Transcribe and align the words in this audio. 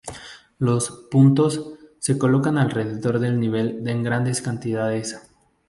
Los 0.57 0.89
"puntos" 1.11 1.73
se 1.99 2.17
colocan 2.17 2.57
alrededor 2.57 3.19
del 3.19 3.39
nivel 3.39 3.87
en 3.87 4.01
grandes 4.01 4.41
cantidades. 4.41 5.15